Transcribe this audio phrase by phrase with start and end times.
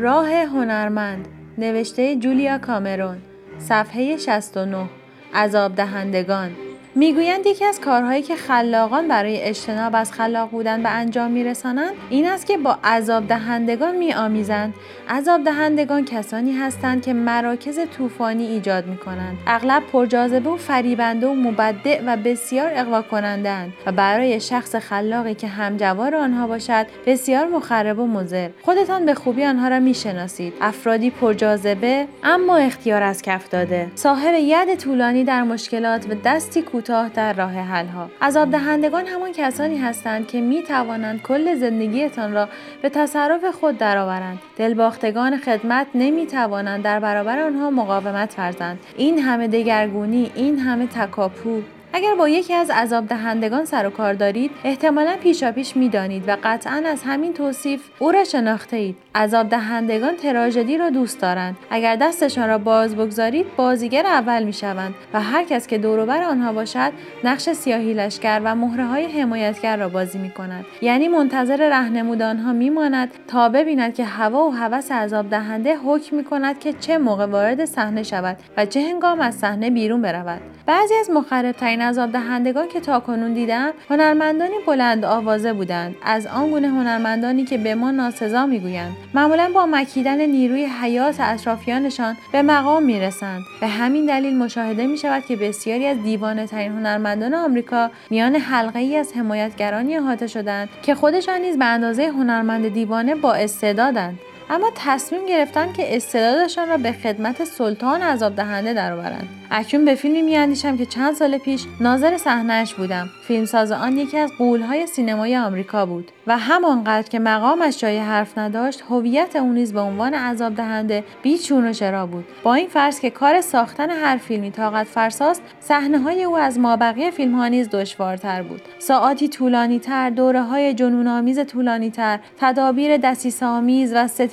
[0.00, 3.18] راه هنرمند نوشته جولیا کامرون
[3.58, 4.88] صفحه 69
[5.34, 6.50] عذاب دهندگان
[6.98, 12.26] می‌گویند یکی از کارهایی که خلاقان برای اجتناب از خلاق بودن به انجام میرسانند این
[12.26, 14.74] است که با عذاب دهندگان میآمیزند.
[15.08, 21.34] عذاب دهندگان کسانی هستند که مراکز طوفانی ایجاد می کنند اغلب پرجاذبه و فریبنده و
[21.34, 27.98] مبدع و بسیار اقوا کنندند و برای شخص خلاقی که همجوار آنها باشد بسیار مخرب
[27.98, 28.48] و مضر.
[28.62, 30.52] خودتان به خوبی آنها را می‌شناسید.
[30.60, 33.90] افرادی پرجاذبه اما اختیار از کف داده.
[33.94, 39.32] صاحب ید طولانی در مشکلات و دستی کوتاه در راه حل ها عذاب دهندگان همان
[39.32, 42.48] کسانی هستند که می توانند کل زندگیتان را
[42.82, 44.38] به تصرف خود درآورند.
[44.56, 48.78] دلباختگان خدمت نمی توانند در برابر آنها مقاومت ورزند.
[48.96, 54.14] این همه دگرگونی این همه تکاپو اگر با یکی از عذاب دهندگان سر و کار
[54.14, 60.16] دارید احتمالا پیشاپیش می‌دانید و قطعا از همین توصیف او را شناخته اید عذاب دهندگان
[60.16, 61.56] تراژدی را دوست دارند.
[61.70, 66.92] اگر دستشان را باز بگذارید بازیگر اول می‌شوند و هر کس که دوروبر آنها باشد
[67.24, 72.52] نقش سیاهی لشکر و مهره های حمایتگر را بازی می کند یعنی منتظر رهنمود آنها
[72.52, 77.26] میماند تا ببیند که هوا و هوس عذاب دهنده حکم می کند که چه موقع
[77.26, 80.57] وارد صحنه شود و چه هنگام از صحنه بیرون برود.
[80.68, 85.94] بعضی از مخربترین عذاب دهندگان که تاکنون دیدم هنرمندانی بلند آوازه بودند.
[86.04, 88.92] از آن گونه هنرمندانی که به ما ناسزا می‌گویند.
[89.14, 93.42] معمولا با مکیدن نیروی حیات اطرافیانشان به مقام می‌رسند.
[93.60, 98.78] به همین دلیل مشاهده می شود که بسیاری از دیوانه ترین هنرمندان آمریکا میان حلقه
[98.78, 104.18] ای از حمایتگرانی احاطه شدند که خودشان نیز به اندازه هنرمند دیوانه با استعدادند.
[104.50, 109.28] اما تصمیم گرفتن که استعدادشان را به خدمت سلطان عذاب دهنده درآورند.
[109.50, 113.08] اکنون به فیلمی میاندیشم که چند سال پیش ناظر صحنهاش بودم.
[113.26, 118.82] فیلمساز آن یکی از قولهای سینمای آمریکا بود و همانقدر که مقامش جای حرف نداشت
[118.90, 122.24] هویت او نیز به عنوان عذاب دهنده بیچون و چرا بود.
[122.42, 127.10] با این فرض که کار ساختن هر فیلمی طاقت فرساست صحنه های او از مابقی
[127.10, 128.60] فیلم ها نیز دشوارتر بود.
[128.78, 132.96] ساعاتی طولانی تر دوره های جنون آمیز طولانی تر تدابیر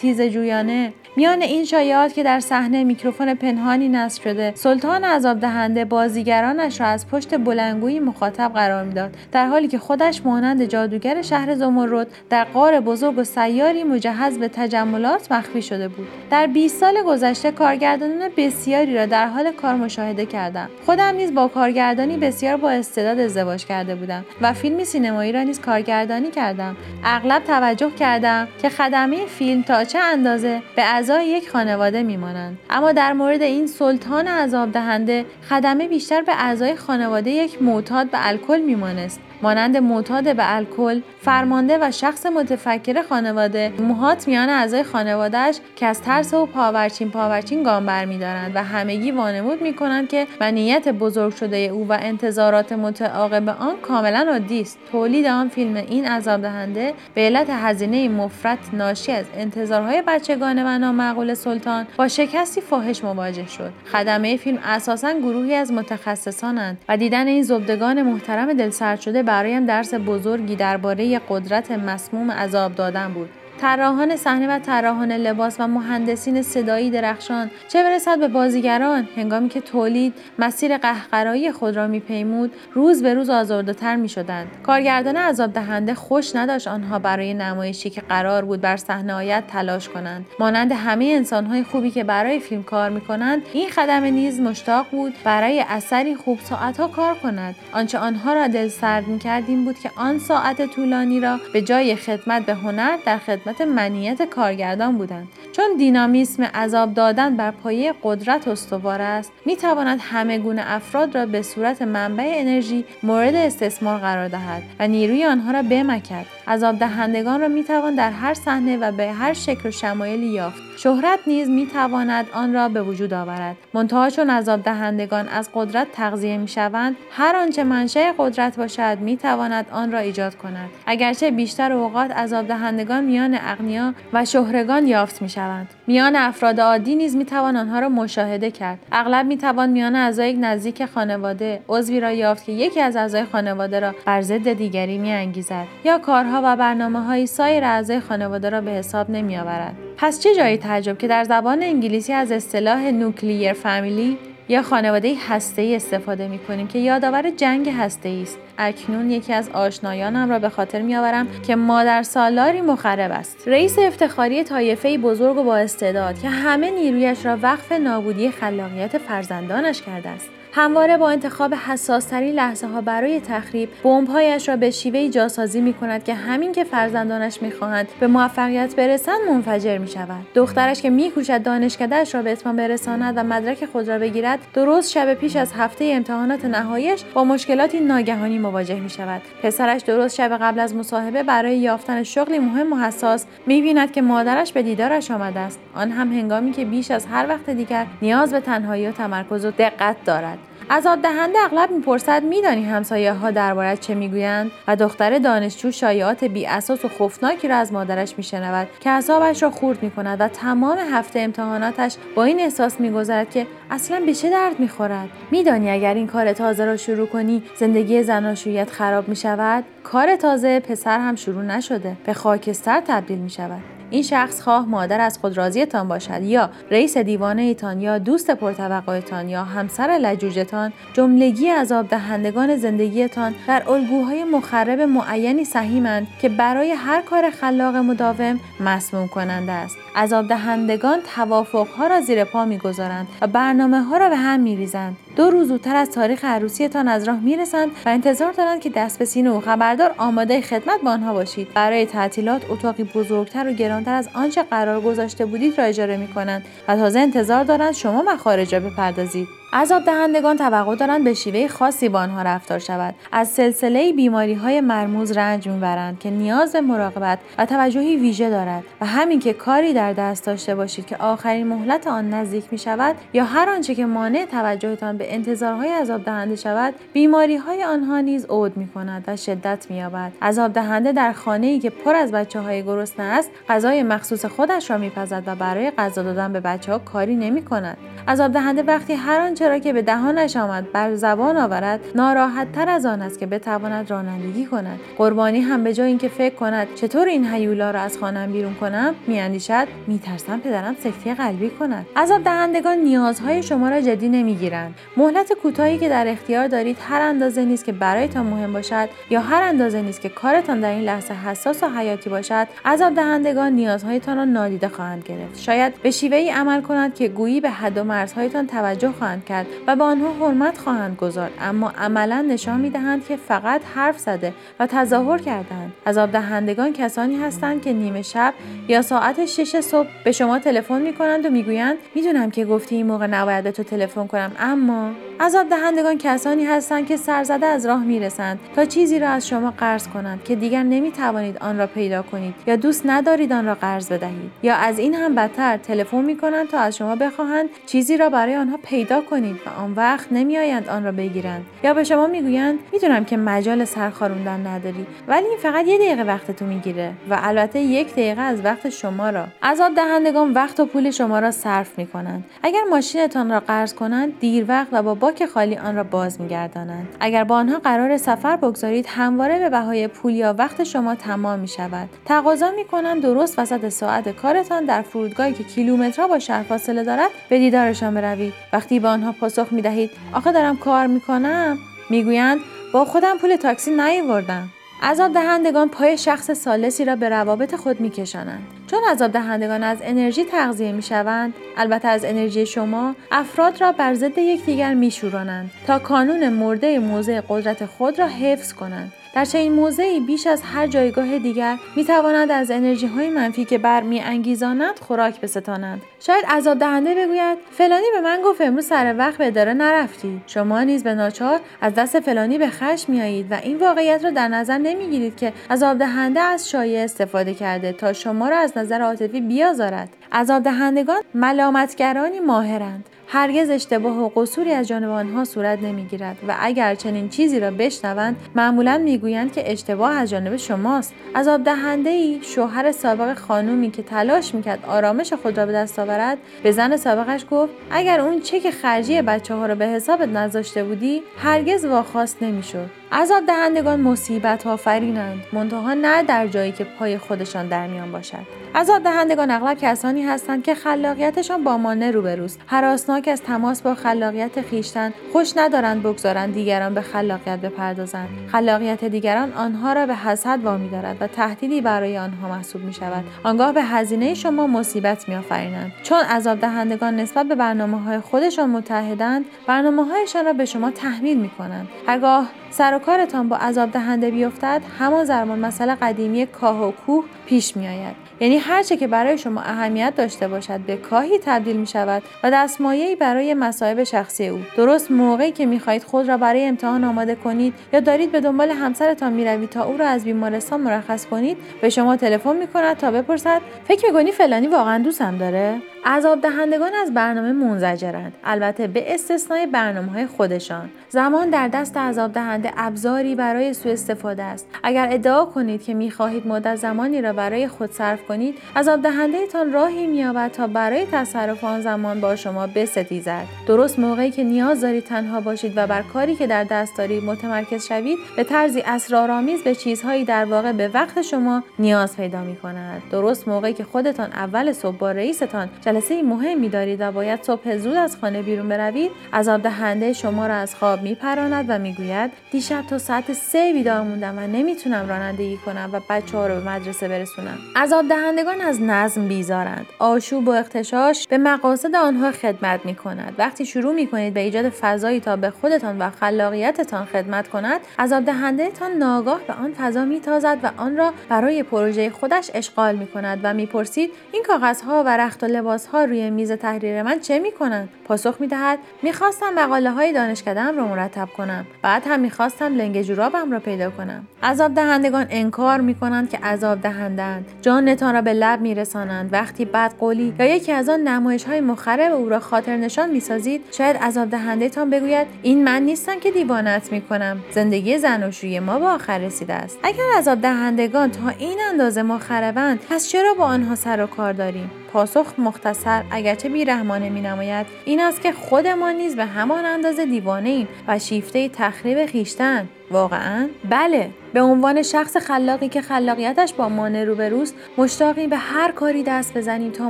[0.05, 0.85] ခီဇယူယာနဲ့
[1.17, 6.87] میان این شایعات که در صحنه میکروفون پنهانی نصب شده سلطان عذاب دهنده بازیگرانش را
[6.87, 9.15] از پشت بلنگوی مخاطب قرار می‌داد.
[9.31, 14.47] در حالی که خودش مانند جادوگر شهر زمرد در قار بزرگ و سیاری مجهز به
[14.47, 16.07] تجملات مخفی شده بود.
[16.31, 21.47] در 20 سال گذشته کارگردانان بسیاری را در حال کار مشاهده کردم خودم نیز با
[21.47, 26.75] کارگردانی بسیار با استعداد ازدواج کرده بودم و فیلمی سینمایی را نیز کارگردانی کردم.
[27.03, 32.57] اغلب توجه کردم که خدمه فیلم تا چه اندازه به اعضای یک خانواده میمانند.
[32.69, 38.27] اما در مورد این سلطان عذاب دهنده خدمه بیشتر به اعضای خانواده یک معتاد به
[38.27, 39.19] الکل میمانست.
[39.45, 46.01] مانند معتاد به الکل فرمانده و شخص متفکر خانواده موهات میان اعضای خانوادهش که از
[46.01, 51.87] ترس و پاورچین پاورچین گام برمیدارند و همگی وانمود می‌کنند که نیت بزرگ شده او
[51.87, 54.79] و انتظارات متعاقب آن کاملا عادی است.
[54.91, 60.77] تولید آن فیلم این عذاب دهنده به علت هزینه مفرط ناشی از انتظارهای بچگانه و
[60.77, 63.71] نامعقول سلطان با شکستی فاحش مواجه شد.
[63.91, 69.93] خدمه فیلم اساسا گروهی از متخصصانند و دیدن این زبدگان محترم دلسرد شده برایم درس
[69.93, 73.29] بزرگی درباره قدرت مسموم عذاب دادن بود.
[73.61, 77.51] طراحان صحنه و طراحان لباس و مهندسین صدایی درخشان.
[77.67, 83.29] چه برسد به بازیگران؟ هنگامی که تولید مسیر قهقرایی خود را میپیمود روز به روز
[83.29, 84.47] آزردهتر می‌شدند.
[84.63, 89.89] کارگردان عذاب دهنده خوش نداشت آنها برای نمایشی که قرار بود بر صحنه آید تلاش
[89.89, 90.25] کنند.
[90.39, 95.65] مانند همه انسانهای خوبی که برای فیلم کار می‌کنند این خدمه نیز مشتاق بود برای
[95.69, 97.55] اثری خوب ساعتها کار کند.
[97.73, 101.95] آنچه آنها را دل سرد می‌کرد این بود که آن ساعت طولانی را به جای
[101.95, 105.27] خدمت به هنر در خدمت خدمت منیت کارگردان بودند.
[105.51, 111.25] چون دینامیسم عذاب دادن بر پایه قدرت استوار است می تواند همه گونه افراد را
[111.25, 116.25] به صورت منبع انرژی مورد استثمار قرار دهد و نیروی آنها را بمکد.
[116.47, 120.61] عذاب دهندگان را می توان در هر صحنه و به هر شکل و شمایلی یافت.
[120.77, 123.55] شهرت نیز می تواند آن را به وجود آورد.
[123.73, 129.17] منتها چون عذاب دهندگان از قدرت تغذیه می شوند هر آنچه منشأ قدرت باشد می
[129.17, 130.69] تواند آن را ایجاد کند.
[130.85, 136.95] اگرچه بیشتر اوقات عذاب دهندگان میان اغنیا و شهرگان یافت می شوند میان افراد عادی
[136.95, 138.79] نیز می توان آنها را مشاهده کرد.
[138.91, 143.79] اغلب می توان میان اعضای نزدیک خانواده عضوی را یافت که یکی از اعضای خانواده
[143.79, 148.61] را بر ضد دیگری می انگیزد یا کارها و برنامه های سایر اعضای خانواده را
[148.61, 153.53] به حساب نمی آورد پس چه جایی تعجب که در زبان انگلیسی از اصطلاح نوکلیر
[153.53, 154.17] فامیلی
[154.49, 158.37] یا خانواده هسته استفاده می کنیم که یادآور جنگ هسته است.
[158.57, 163.47] اکنون یکی از آشنایانم را به خاطر میآورم که مادر سالاری مخرب است.
[163.47, 169.81] رئیس افتخاری طایفه بزرگ و با استعداد که همه نیرویش را وقف نابودی خلاقیت فرزندانش
[169.81, 170.29] کرده است.
[170.57, 176.03] همواره با انتخاب حساسترین لحظه ها برای تخریب بمبهایش را به شیوه جاسازی می کند
[176.03, 182.15] که همین که فرزندانش می‌خواهند به موفقیت برسند منفجر می شود دخترش که میکوشد دانشکدهاش
[182.15, 186.45] را به اتمام برساند و مدرک خود را بگیرد درست شب پیش از هفته امتحانات
[186.45, 192.03] نهاییش با مشکلاتی ناگهانی مواجه می شود پسرش درست شب قبل از مصاحبه برای یافتن
[192.03, 195.59] شغلی مهم و حساس می بیند که مادرش به دیدارش آمده است.
[195.75, 199.51] آن هم هنگامی که بیش از هر وقت دیگر نیاز به تنهایی و تمرکز و
[199.51, 200.37] دقت دارد.
[200.69, 206.45] عذاب دهنده اغلب می‌پرسد میدانی همسایه ها دربارت چه می‌گویند؟ و دختر دانشجو شایعات بی
[206.45, 211.19] اساس و خوفناکی را از مادرش میشنود که اعصابش را خورد می‌کند و تمام هفته
[211.19, 215.09] امتحاناتش با این احساس میگذرد که اصلا به چه درد می‌خورد.
[215.31, 220.99] میدانی اگر این کار تازه را شروع کنی زندگی زناشویت خراب می‌شود؟ کار تازه پسر
[220.99, 223.74] هم شروع نشده به خاکستر تبدیل می‌شود.
[223.89, 229.29] این شخص خواه مادر از خود راضیتان باشد یا رئیس دیوانه ایتان یا دوست پرتوقعتان
[229.29, 237.01] یا همسر لجوجتان جملگی عذاب دهندگان زندگیتان در الگوهای مخرب معینی سهیمند که برای هر
[237.01, 239.77] کار خلاق مداوم مسموم کننده است.
[239.95, 244.97] عذاب دهندگان توافقها را زیر پا می‌گذارند و برنامه ها را به هم میریزند.
[245.15, 249.05] دو روز زودتر از تاریخ عروسیتان از راه می‌رسند و انتظار دارند که دست به
[249.05, 251.53] سینه و خبردار آماده خدمت با آنها باشید.
[251.53, 256.45] برای تعطیلات اتاقی بزرگتر و گرانتر از آنچه قرار گذاشته بودید را اجاره می کنند
[256.67, 259.27] و تازه انتظار دارند شما مخارج را بپردازید.
[259.55, 262.95] عذاب دهندگان توقع دارند به شیوه خاصی با آنها رفتار شود.
[263.11, 268.63] از سلسله بیماری های مرموز رنج می‌برند که نیاز به مراقبت و توجهی ویژه دارد
[268.81, 272.95] و همین که کاری در دست داشته باشید که آخرین مهلت آن نزدیک می شود
[273.13, 278.25] یا هر آنچه که مانع توجهتان به انتظارهای عذاب دهنده شود بیماری های آنها نیز
[278.25, 282.11] عود می کند و شدت می یابد عذاب دهنده در خانه ای که پر از
[282.11, 286.71] بچه های گرسنه است غذای مخصوص خودش را میپزد و برای غذا دادن به بچه
[286.71, 290.95] ها کاری نمی کند عذاب دهنده وقتی هر آنچه را که به دهانش آمد بر
[290.95, 291.79] زبان آورد.
[291.95, 294.79] ناراحت تر از آن است که بتواند رانندگی کند.
[294.97, 298.95] قربانی هم به جای اینکه فکر کند چطور این هیولا را از خانم بیرون کنم
[299.07, 301.85] میاندیشد میترسم پدرم سکته قلبی کند.
[301.95, 304.75] عذاب دهندگان نیازهای شما را جدی نمی‌گیرند.
[304.97, 309.41] مهلت کوتاهی که در اختیار دارید هر اندازه نیست که برایتان مهم باشد یا هر
[309.41, 314.25] اندازه نیست که کارتان در این لحظه حساس و حیاتی باشد عذاب دهندگان نیازهایتان را
[314.25, 315.41] نادیده خواهند گرفت.
[315.41, 319.47] شاید به شیوه ای عمل کنند که گویی به حد و مرزهایتان توجه خواهند کرد
[319.67, 324.67] و به آنها حرمت خواهند گذارد اما عملا نشان می‌دهند که فقط حرف زده و
[324.67, 328.33] تظاهر کردند عذاب دهندگان کسانی هستند که نیمه شب
[328.67, 332.85] یا ساعت شش صبح به شما تلفن می کنند و می‌گویند می‌دونم که گفتی این
[332.85, 338.39] موقع نباید تو تلفن کنم اما عذاب دهندگان کسانی هستند که سرزده از راه می‌رسند
[338.55, 342.35] تا چیزی را از شما قرض کنند که دیگر نمی توانید آن را پیدا کنید
[342.47, 344.31] یا دوست ندارید آن را قرض بدهید.
[344.43, 348.35] یا از این هم بدتر تلفن می کنند تا از شما بخواهند چیزی را برای
[348.35, 351.45] آنها پیدا کنید و آن وقت نمیآیند آن را بگیرند.
[351.63, 356.31] یا به شما می‌گویند می‌دونم که مجال سرخاروندن نداری ولی این فقط یه دقیقه وقت
[356.31, 359.25] تو می‌گیره و البته یک دقیقه از وقت شما را.
[359.43, 364.19] عذاب دهندگان وقت و پول شما را صرف می کنند اگر ماشینتان را قرض کنند
[364.19, 366.87] دیر وقت و با باک خالی آن را باز میگردانند.
[366.99, 371.47] اگر با آنها قرار سفر بگذارید همواره به بهای پول یا وقت شما تمام می
[371.47, 376.83] شود تقاضا می کنند درست وسط ساعت کارتان در فرودگاهی که کیلومترها با شهر فاصله
[376.83, 378.33] دارد به دیدارشان بروید.
[378.53, 381.57] وقتی به آنها پاسخ می دهید آخه دارم کار می‌کنم؟
[381.89, 382.39] می‌گویند
[382.73, 384.49] با خودم پول تاکسی نیاوردم.
[384.81, 388.47] عذاب دهندگان پای شخص سالسی را به روابط خود میکشانند.
[388.67, 394.17] چون عذاب دهندگان از انرژی تغذیه می‌شوند البته از انرژی شما افراد را بر ضد
[394.17, 398.93] یکدیگر میشورانند تا کانون مرده موضع قدرت خود را حفظ کنند.
[399.15, 403.57] در چنین موضعی بیش از هر جایگاه دیگر می توانند از انرژی های منفی که
[403.57, 409.17] برمی انگیزانند خوراک بستانند شاید عذاب دهنده بگوید فلانی به من گفت امروز سر وقت
[409.17, 410.21] به اداره نرفتی.
[410.27, 414.27] شما نیز به ناچار از دست فلانی به خشم میایید و این واقعیت را در
[414.27, 419.21] نظر نمی‌گیرید که عذاب دهنده از شایع استفاده کرده تا شما را از نظر عاطفی
[419.21, 419.89] بیازارد.
[420.11, 422.89] عذاب دهندگان ملامتگرانی ماهرند.
[423.07, 428.15] هرگز اشتباه و قصوری از جانب آنها صورت نمی‌گیرد و اگر چنین چیزی را بشنوند
[428.35, 430.93] معمولا می‌گویند که اشتباه از جانب شماست.
[431.15, 436.17] عذاب دهنده ای شوهر سابق خانومی که تلاش می‌کرد آرامش خود را به دست آورد
[436.43, 441.01] به زن سابقش گفت اگر اون چک خرجی بچه ها را به حسابت نذاشته بودی
[441.17, 442.69] هرگز واخواست نمی‌شد.
[442.91, 448.44] عذاب دهندگان مصیبت آفرینند منتها نه در جایی که پای خودشان در میان باشد.
[448.55, 452.39] عذاب دهندگان اغلب کسانی هستند که خلاقیتشان با مانع روبروست.
[452.47, 458.09] هراسناک از تماس با خلاقیت خیشتن خوش ندارند بگذارند دیگران به خلاقیت بپردازند.
[458.31, 463.03] خلاقیت دیگران آنها را به حسد وامی دارد و تهدیدی برای آنها محسوب می شود
[463.23, 468.49] آنگاه به هزینه شما مصیبت می آفرینند چون عذاب دهندگان نسبت به برنامه های خودشان
[468.49, 473.71] متحدند برنامه هایشان را به شما تحمیل می کنند هرگاه سر و کارتان با عذاب
[473.71, 478.87] دهنده بیفتد همان زرمان مسئله قدیمی کاه و کوه پیش می آید یعنی هرچه که
[478.87, 484.27] برای شما اهمیت داشته باشد به کاهی تبدیل می شود و دستمایه‌ای برای مصائب شخصی
[484.27, 484.39] او.
[484.57, 488.51] درست موقعی که می خواهید خود را برای امتحان آماده کنید یا دارید به دنبال
[488.51, 492.77] همسرتان می روید تا او را از بیمارستان مرخص کنید به شما تلفن می کند
[492.77, 498.13] تا بپرسد فکر می کنی فلانی واقعا دوستم داره؟ عذاب دهندگان از برنامه منزجرند.
[498.23, 500.69] البته به استثنای برنامه های خودشان.
[500.89, 504.47] زمان در دست عذاب دهنده ابزاری برای سوء استفاده است.
[504.63, 509.53] اگر ادعا کنید که می‌خواهید مدت زمانی را برای خود صرف کنید عذاب دهنده تان
[509.53, 513.25] راهی مییابد تا برای تصرف آن زمان با شما بستیزد.
[513.47, 517.67] درست موقعی که نیاز دارید تنها باشید و بر کاری که در دست دارید متمرکز
[517.67, 522.81] شوید به طرزی اسرارآمیز به چیزهایی در واقع به وقت شما نیاز پیدا می کند
[522.91, 527.75] درست موقعی که خودتان اول صبح با رئیستان جلسه مهمی دارید و باید صبح زود
[527.75, 528.91] از خانه بیرون بروید.
[529.13, 534.17] عذاب دهنده شما را از خواب میپراند و می‌گوید دیشب تا ساعت سه بیدار موندم
[534.17, 537.37] و نمی‌تونم رانندگی کنم و بچه ها رو به مدرسه برسونم.
[537.55, 539.65] عذاب دهندگان از نظم بیزارند.
[539.79, 544.49] آشوب و اختشاش به مقاصد آنها خدمت می کند وقتی شروع می کنید به ایجاد
[544.49, 549.85] فضایی تا به خودتان و خلاقیتتان خدمت کند عذاب دهنده تان ناگاه به آن فضا
[549.85, 554.97] میتازد و آن را برای پروژه خودش اشغال می کند و می‌پرسید این کاغذها و
[554.97, 555.27] رخت و
[555.65, 560.57] لباسها روی میز تحریر من چه می کنند پاسخ می دهد می‌خواستم مقاله های دانشکدهام
[560.57, 561.45] را مرتب کنم.
[561.61, 564.07] بعد هم می‌خواستم لنگ جورابم را پیدا کنم.
[564.23, 569.13] عذاب دهندگان انکار می کنند که عذاب دهندند جانتان را به لب میرسانند.
[569.13, 573.41] وقتی بد قولی یا یکی از آن نمایش های مخرب او را خاطر نشان می‌سازید
[573.51, 577.17] شاید عذاب دهنده تان بگوید این من نیستم که دیوانت می‌کنم.
[577.31, 579.59] زندگی زناشویی ما به آخر رسیده است.
[579.63, 584.51] اگر عذاب دهندگان تا این اندازه مخربند پس چرا با آنها سر و کار داریم؟
[584.75, 590.29] پاسخ مختصر اگرچه بیرحمانه می نماید این است که خودمان نیز به همان اندازه دیوانه
[590.29, 592.49] ایم و شیفته تخریب خیشتن.
[592.71, 598.83] واقعا؟ بله به عنوان شخص خلاقی که خلاقیتش با مانع روبروست مشتاقیم به هر کاری
[598.83, 599.69] دست بزنیم تا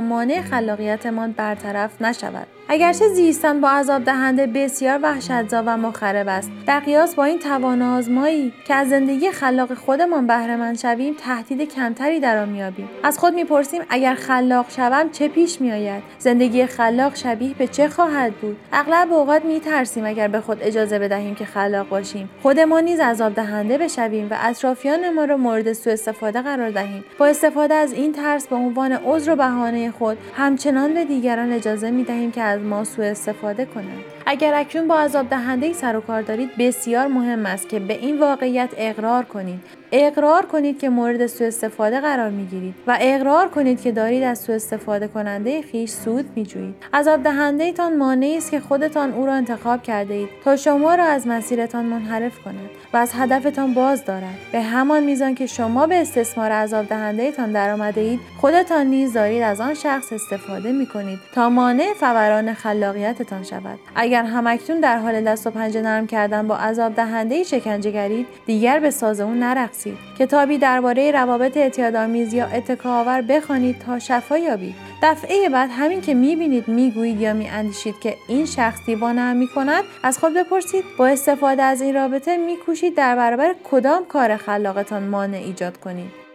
[0.00, 2.46] مانع خلاقیتمان برطرف نشود.
[2.68, 7.82] اگرچه زیستن با عذاب دهنده بسیار وحشتزا و مخرب است در قیاس با این توان
[7.82, 13.34] آزمایی که از زندگی خلاق خودمان بهرهمند شویم تهدید کمتری در آن میابیم از خود
[13.34, 19.12] می‌پرسیم اگر خلاق شوم چه پیش میآید؟ زندگی خلاق شبیه به چه خواهد بود؟ اغلب
[19.12, 22.30] اوقات میترسیم اگر به خود اجازه بدهیم که خلاق باشیم.
[22.42, 27.04] خودمان نیز عذاب دهنده بشویم و اطرافیان ما را مورد سوء استفاده قرار دهیم.
[27.18, 31.90] با استفاده از این ترس به عنوان عذر و بهانه خود همچنان به دیگران اجازه
[31.90, 34.04] می دهیم که از ما سوء استفاده کنند.
[34.26, 38.20] اگر اکنون با عذاب دهنده سر و کار دارید بسیار مهم است که به این
[38.20, 39.60] واقعیت اقرار کنید.
[39.92, 44.38] اقرار کنید که مورد سوء استفاده قرار می گیرید و اقرار کنید که دارید از
[44.38, 49.26] سوء استفاده کننده خیش سود می جویید عذاب دهنده تان مانعی است که خودتان او
[49.26, 54.04] را انتخاب کرده اید تا شما را از مسیرتان منحرف کند و از هدفتان باز
[54.04, 54.38] دارد.
[54.52, 59.42] به همان میزان که شما به استثمار عذاب دهنده تان درآمده اید خودتان نیز دارید
[59.42, 63.78] از آن شخص استفاده می کنید تا مانع فوران خلاقیتتان شود.
[63.96, 68.78] اگر همکنون در حال دست و پنجه نرم کردن با عذاب دهنده شکنجه گرید دیگر
[68.78, 69.85] به ساز اون نرقصید.
[70.18, 76.68] کتابی درباره روابط اعتیادآمیز یا اتکاآور بخوانید تا شفا یابید دفعه بعد همین که می‌بینید
[76.68, 80.84] می‌گویید یا میاندیشید که این شخص دیوانه‌ام می‌کند از خود بپرسید.
[80.98, 86.26] با استفاده از این رابطه میکوشید در برابر کدام کار خلاقتان مانع ایجاد کنید.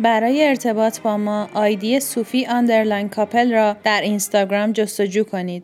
[0.00, 5.62] برای ارتباط با ما آیدی صوفی underline کاپل را در اینستاگرام جستجو کنید.